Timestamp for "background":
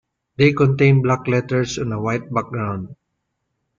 2.33-2.95